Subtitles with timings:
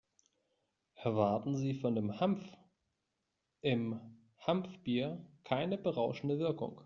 [0.95, 2.43] Erwarten Sie von dem Hanf
[3.61, 4.01] im
[4.39, 6.79] Hanfbier keine berauschende Wirkung.